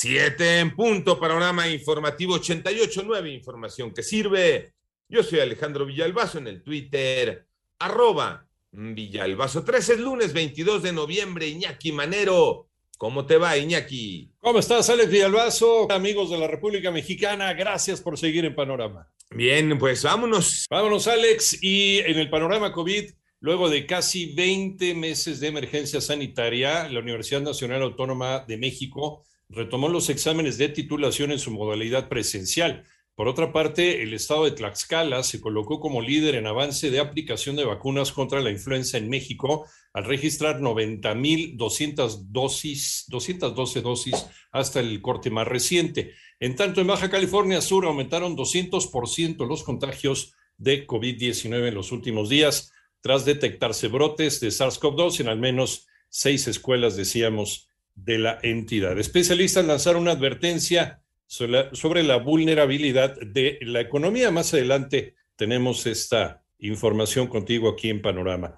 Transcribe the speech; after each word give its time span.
Siete 0.00 0.60
en 0.60 0.76
punto, 0.76 1.18
panorama 1.18 1.68
informativo 1.68 2.38
88.9, 2.38 3.34
información 3.34 3.92
que 3.92 4.04
sirve. 4.04 4.74
Yo 5.08 5.24
soy 5.24 5.40
Alejandro 5.40 5.84
Villalbazo 5.84 6.38
en 6.38 6.46
el 6.46 6.62
Twitter, 6.62 7.48
arroba 7.80 8.46
Villalbazo 8.70 9.64
13, 9.64 9.94
es 9.94 9.98
lunes 9.98 10.32
22 10.32 10.84
de 10.84 10.92
noviembre, 10.92 11.48
Iñaki 11.48 11.90
Manero. 11.90 12.68
¿Cómo 12.96 13.26
te 13.26 13.38
va, 13.38 13.56
Iñaki? 13.56 14.30
¿Cómo 14.38 14.60
estás, 14.60 14.88
Alex 14.88 15.10
Villalbazo? 15.10 15.90
Amigos 15.90 16.30
de 16.30 16.38
la 16.38 16.46
República 16.46 16.92
Mexicana, 16.92 17.52
gracias 17.54 18.00
por 18.00 18.16
seguir 18.16 18.44
en 18.44 18.54
Panorama. 18.54 19.10
Bien, 19.32 19.76
pues 19.80 20.04
vámonos. 20.04 20.66
Vámonos, 20.70 21.08
Alex. 21.08 21.60
Y 21.60 21.98
en 21.98 22.20
el 22.20 22.30
panorama 22.30 22.72
COVID, 22.72 23.10
luego 23.40 23.68
de 23.68 23.84
casi 23.84 24.32
20 24.32 24.94
meses 24.94 25.40
de 25.40 25.48
emergencia 25.48 26.00
sanitaria, 26.00 26.88
la 26.88 27.00
Universidad 27.00 27.40
Nacional 27.40 27.82
Autónoma 27.82 28.44
de 28.46 28.58
México 28.58 29.24
retomó 29.48 29.88
los 29.88 30.10
exámenes 30.10 30.58
de 30.58 30.68
titulación 30.68 31.32
en 31.32 31.38
su 31.38 31.50
modalidad 31.50 32.08
presencial. 32.08 32.84
Por 33.14 33.26
otra 33.26 33.52
parte, 33.52 34.02
el 34.02 34.14
estado 34.14 34.44
de 34.44 34.52
Tlaxcala 34.52 35.24
se 35.24 35.40
colocó 35.40 35.80
como 35.80 36.00
líder 36.00 36.36
en 36.36 36.46
avance 36.46 36.90
de 36.90 37.00
aplicación 37.00 37.56
de 37.56 37.64
vacunas 37.64 38.12
contra 38.12 38.40
la 38.40 38.50
influenza 38.50 38.96
en 38.96 39.08
México 39.08 39.66
al 39.92 40.04
registrar 40.04 40.60
90.200 40.60 42.26
dosis, 42.28 43.06
212 43.08 43.80
dosis 43.80 44.26
hasta 44.52 44.78
el 44.78 45.02
corte 45.02 45.30
más 45.30 45.48
reciente. 45.48 46.14
En 46.38 46.54
tanto, 46.54 46.80
en 46.80 46.86
Baja 46.86 47.10
California 47.10 47.60
Sur 47.60 47.86
aumentaron 47.86 48.36
200% 48.36 49.48
los 49.48 49.64
contagios 49.64 50.34
de 50.56 50.86
COVID-19 50.86 51.68
en 51.68 51.74
los 51.74 51.90
últimos 51.90 52.28
días, 52.28 52.72
tras 53.00 53.24
detectarse 53.24 53.88
brotes 53.88 54.38
de 54.38 54.48
SARS-CoV-2 54.48 55.20
en 55.20 55.28
al 55.28 55.38
menos 55.38 55.86
seis 56.08 56.46
escuelas, 56.46 56.96
decíamos, 56.96 57.67
de 58.04 58.18
la 58.18 58.38
entidad. 58.42 58.98
Especialistas 58.98 59.64
lanzaron 59.64 60.02
una 60.02 60.12
advertencia 60.12 61.02
sobre 61.26 62.02
la, 62.02 62.16
vulnerabilidad 62.16 63.16
de 63.20 63.58
la 63.62 63.80
economía. 63.80 64.30
Más 64.30 64.54
adelante 64.54 65.14
tenemos 65.36 65.86
esta 65.86 66.42
información 66.58 67.26
contigo 67.26 67.68
aquí 67.68 67.90
en 67.90 68.00
Panorama. 68.00 68.54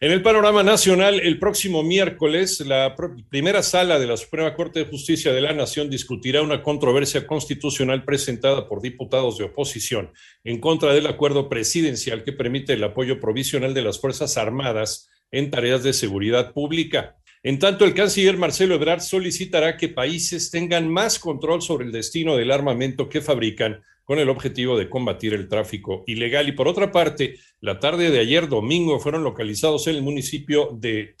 En 0.00 0.12
el 0.12 0.22
panorama 0.22 0.62
nacional, 0.62 1.18
el 1.20 1.40
próximo 1.40 1.82
miércoles, 1.82 2.60
la 2.60 2.94
primera 3.28 3.64
sala 3.64 3.98
de 3.98 4.06
la 4.06 4.16
Suprema 4.16 4.54
Corte 4.54 4.80
de 4.80 4.90
Justicia 4.90 5.32
de 5.32 5.40
la 5.40 5.52
Nación 5.52 5.90
discutirá 5.90 6.40
una 6.42 6.62
controversia 6.62 7.26
constitucional 7.26 8.04
presentada 8.04 8.68
por 8.68 8.80
diputados 8.80 9.38
de 9.38 9.44
oposición 9.44 10.12
en 10.44 10.60
contra 10.60 10.92
del 10.92 11.08
acuerdo 11.08 11.48
presidencial 11.48 12.22
que 12.22 12.32
permite 12.32 12.74
el 12.74 12.84
apoyo 12.84 13.18
provisional 13.18 13.74
de 13.74 13.82
las 13.82 14.00
Fuerzas 14.00 14.36
Armadas 14.36 15.08
en 15.32 15.50
tareas 15.50 15.82
de 15.82 15.92
seguridad 15.92 16.52
pública. 16.52 17.17
En 17.42 17.58
tanto, 17.58 17.84
el 17.84 17.94
canciller 17.94 18.36
Marcelo 18.36 18.74
Ebrard 18.74 19.00
solicitará 19.00 19.76
que 19.76 19.88
países 19.88 20.50
tengan 20.50 20.88
más 20.88 21.18
control 21.18 21.62
sobre 21.62 21.86
el 21.86 21.92
destino 21.92 22.36
del 22.36 22.50
armamento 22.50 23.08
que 23.08 23.20
fabrican 23.20 23.80
con 24.08 24.18
el 24.18 24.30
objetivo 24.30 24.78
de 24.78 24.88
combatir 24.88 25.34
el 25.34 25.48
tráfico 25.48 26.02
ilegal. 26.06 26.48
Y 26.48 26.52
por 26.52 26.66
otra 26.66 26.90
parte, 26.90 27.38
la 27.60 27.78
tarde 27.78 28.10
de 28.10 28.20
ayer 28.20 28.48
domingo 28.48 28.98
fueron 28.98 29.22
localizados 29.22 29.86
en 29.86 29.96
el 29.96 30.02
municipio 30.02 30.70
de 30.72 31.14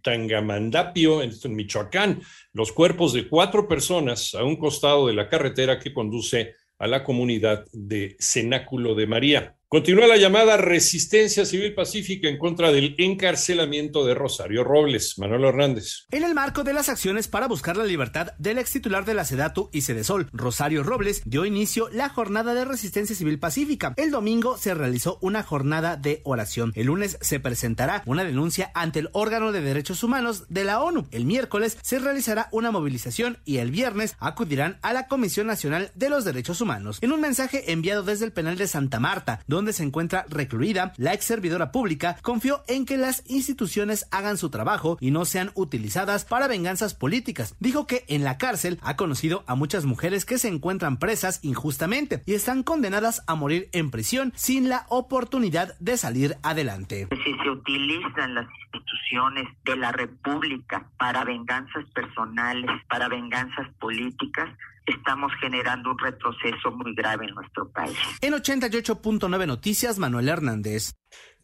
Tangamandapio, 0.00 1.22
en 1.22 1.32
Michoacán, 1.54 2.22
los 2.54 2.72
cuerpos 2.72 3.12
de 3.12 3.28
cuatro 3.28 3.68
personas 3.68 4.34
a 4.34 4.42
un 4.42 4.56
costado 4.56 5.06
de 5.06 5.12
la 5.12 5.28
carretera 5.28 5.78
que 5.78 5.92
conduce 5.92 6.54
a 6.78 6.86
la 6.86 7.04
comunidad 7.04 7.66
de 7.72 8.16
Cenáculo 8.18 8.94
de 8.94 9.06
María. 9.06 9.59
Continúa 9.72 10.08
la 10.08 10.16
llamada 10.16 10.56
resistencia 10.56 11.44
civil 11.44 11.74
pacífica 11.74 12.28
en 12.28 12.38
contra 12.38 12.72
del 12.72 12.96
encarcelamiento 12.98 14.04
de 14.04 14.16
Rosario 14.16 14.64
Robles. 14.64 15.16
Manuel 15.16 15.44
Hernández. 15.44 16.06
En 16.10 16.24
el 16.24 16.34
marco 16.34 16.64
de 16.64 16.72
las 16.72 16.88
acciones 16.88 17.28
para 17.28 17.46
buscar 17.46 17.76
la 17.76 17.84
libertad 17.84 18.32
del 18.36 18.58
ex 18.58 18.72
titular 18.72 19.04
de 19.04 19.14
la 19.14 19.24
SEDATU 19.24 19.70
y 19.72 19.82
Cedesol, 19.82 20.28
Rosario 20.32 20.82
Robles, 20.82 21.22
dio 21.24 21.44
inicio 21.44 21.88
la 21.90 22.08
jornada 22.08 22.52
de 22.52 22.64
resistencia 22.64 23.14
civil 23.14 23.38
pacífica. 23.38 23.94
El 23.96 24.10
domingo 24.10 24.58
se 24.58 24.74
realizó 24.74 25.18
una 25.20 25.44
jornada 25.44 25.96
de 25.96 26.20
oración. 26.24 26.72
El 26.74 26.86
lunes 26.86 27.16
se 27.20 27.38
presentará 27.38 28.02
una 28.06 28.24
denuncia 28.24 28.72
ante 28.74 28.98
el 28.98 29.08
órgano 29.12 29.52
de 29.52 29.60
derechos 29.60 30.02
humanos 30.02 30.46
de 30.48 30.64
la 30.64 30.82
ONU. 30.82 31.06
El 31.12 31.26
miércoles 31.26 31.78
se 31.80 32.00
realizará 32.00 32.48
una 32.50 32.72
movilización 32.72 33.38
y 33.44 33.58
el 33.58 33.70
viernes 33.70 34.16
acudirán 34.18 34.80
a 34.82 34.92
la 34.92 35.06
Comisión 35.06 35.46
Nacional 35.46 35.92
de 35.94 36.10
los 36.10 36.24
Derechos 36.24 36.60
Humanos. 36.60 36.98
En 37.02 37.12
un 37.12 37.20
mensaje 37.20 37.70
enviado 37.70 38.02
desde 38.02 38.24
el 38.24 38.32
penal 38.32 38.58
de 38.58 38.66
Santa 38.66 38.98
Marta, 38.98 39.44
donde 39.46 39.59
donde 39.60 39.74
se 39.74 39.84
encuentra 39.84 40.24
recluida, 40.30 40.94
la 40.96 41.12
ex 41.12 41.26
servidora 41.26 41.70
pública 41.70 42.16
confió 42.22 42.62
en 42.66 42.86
que 42.86 42.96
las 42.96 43.22
instituciones 43.28 44.06
hagan 44.10 44.38
su 44.38 44.48
trabajo 44.48 44.96
y 45.02 45.10
no 45.10 45.26
sean 45.26 45.50
utilizadas 45.54 46.24
para 46.24 46.48
venganzas 46.48 46.94
políticas. 46.94 47.54
Dijo 47.60 47.86
que 47.86 48.06
en 48.08 48.24
la 48.24 48.38
cárcel 48.38 48.78
ha 48.80 48.96
conocido 48.96 49.44
a 49.46 49.56
muchas 49.56 49.84
mujeres 49.84 50.24
que 50.24 50.38
se 50.38 50.48
encuentran 50.48 50.98
presas 50.98 51.40
injustamente 51.42 52.22
y 52.24 52.32
están 52.32 52.62
condenadas 52.62 53.22
a 53.26 53.34
morir 53.34 53.68
en 53.72 53.90
prisión 53.90 54.32
sin 54.34 54.70
la 54.70 54.86
oportunidad 54.88 55.78
de 55.78 55.98
salir 55.98 56.36
adelante. 56.42 57.08
Si 57.10 57.34
se 57.42 57.50
utilizan 57.50 58.34
las 58.34 58.46
instituciones 58.64 59.46
de 59.66 59.76
la 59.76 59.92
República 59.92 60.86
para 60.96 61.22
venganzas 61.24 61.84
personales, 61.92 62.70
para 62.88 63.08
venganzas 63.08 63.68
políticas, 63.78 64.48
estamos 64.86 65.32
generando 65.40 65.90
un 65.90 65.98
retroceso 65.98 66.70
muy 66.72 66.94
grave 66.94 67.26
en 67.26 67.34
nuestro 67.34 67.70
país. 67.70 67.96
En 68.20 68.34
88.9 68.34 69.46
Noticias, 69.46 69.98
Manuel 69.98 70.28
Hernández. 70.28 70.94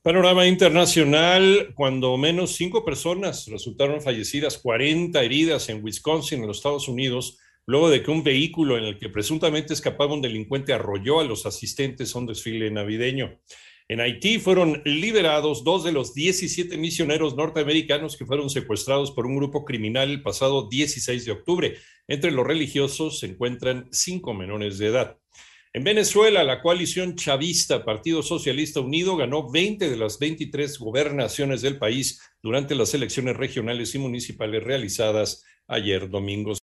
Panorama 0.02 0.46
internacional, 0.46 1.72
cuando 1.74 2.16
menos 2.16 2.54
cinco 2.54 2.84
personas 2.84 3.48
resultaron 3.48 4.00
fallecidas, 4.00 4.58
40 4.58 5.20
heridas 5.20 5.68
en 5.68 5.82
Wisconsin, 5.82 6.42
en 6.42 6.46
los 6.46 6.58
Estados 6.58 6.86
Unidos, 6.86 7.40
luego 7.66 7.90
de 7.90 8.02
que 8.02 8.12
un 8.12 8.22
vehículo 8.22 8.78
en 8.78 8.84
el 8.84 8.98
que 8.98 9.08
presuntamente 9.08 9.74
escapaba 9.74 10.14
un 10.14 10.22
delincuente 10.22 10.72
arrolló 10.72 11.18
a 11.18 11.24
los 11.24 11.44
asistentes 11.44 12.14
a 12.14 12.18
un 12.20 12.26
desfile 12.26 12.70
navideño. 12.70 13.40
En 13.88 14.00
Haití 14.00 14.40
fueron 14.40 14.82
liberados 14.84 15.62
dos 15.62 15.84
de 15.84 15.92
los 15.92 16.12
17 16.12 16.76
misioneros 16.76 17.36
norteamericanos 17.36 18.16
que 18.16 18.26
fueron 18.26 18.50
secuestrados 18.50 19.12
por 19.12 19.26
un 19.26 19.36
grupo 19.36 19.64
criminal 19.64 20.10
el 20.10 20.22
pasado 20.22 20.68
16 20.68 21.24
de 21.24 21.32
octubre. 21.32 21.76
Entre 22.08 22.30
los 22.30 22.46
religiosos 22.46 23.18
se 23.18 23.26
encuentran 23.26 23.88
cinco 23.90 24.32
menores 24.32 24.78
de 24.78 24.86
edad. 24.86 25.18
En 25.72 25.84
Venezuela, 25.84 26.42
la 26.44 26.62
coalición 26.62 27.16
chavista 27.16 27.84
Partido 27.84 28.22
Socialista 28.22 28.80
Unido 28.80 29.16
ganó 29.16 29.50
20 29.50 29.90
de 29.90 29.96
las 29.96 30.18
23 30.18 30.78
gobernaciones 30.78 31.60
del 31.60 31.78
país 31.78 32.20
durante 32.42 32.74
las 32.74 32.94
elecciones 32.94 33.36
regionales 33.36 33.94
y 33.94 33.98
municipales 33.98 34.64
realizadas 34.64 35.44
ayer 35.66 36.08
domingo. 36.08 36.54